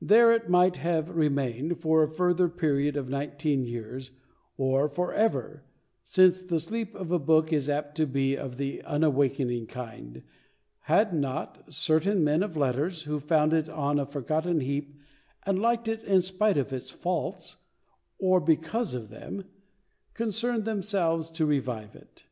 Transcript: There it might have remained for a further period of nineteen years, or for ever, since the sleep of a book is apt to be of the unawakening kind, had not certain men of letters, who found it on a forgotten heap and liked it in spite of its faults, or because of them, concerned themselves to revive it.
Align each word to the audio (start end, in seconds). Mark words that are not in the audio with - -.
There 0.00 0.32
it 0.32 0.48
might 0.48 0.76
have 0.76 1.10
remained 1.14 1.80
for 1.80 2.02
a 2.02 2.08
further 2.08 2.48
period 2.48 2.96
of 2.96 3.10
nineteen 3.10 3.62
years, 3.62 4.10
or 4.56 4.88
for 4.88 5.12
ever, 5.12 5.64
since 6.02 6.40
the 6.40 6.58
sleep 6.58 6.94
of 6.94 7.12
a 7.12 7.18
book 7.18 7.52
is 7.52 7.68
apt 7.68 7.94
to 7.98 8.06
be 8.06 8.38
of 8.38 8.56
the 8.56 8.80
unawakening 8.86 9.66
kind, 9.66 10.22
had 10.84 11.12
not 11.12 11.70
certain 11.74 12.24
men 12.24 12.42
of 12.42 12.56
letters, 12.56 13.02
who 13.02 13.20
found 13.20 13.52
it 13.52 13.68
on 13.68 13.98
a 13.98 14.06
forgotten 14.06 14.60
heap 14.60 14.94
and 15.44 15.58
liked 15.60 15.88
it 15.88 16.02
in 16.04 16.22
spite 16.22 16.56
of 16.56 16.72
its 16.72 16.90
faults, 16.90 17.58
or 18.18 18.40
because 18.40 18.94
of 18.94 19.10
them, 19.10 19.44
concerned 20.14 20.64
themselves 20.64 21.30
to 21.32 21.44
revive 21.44 21.94
it. 21.94 22.24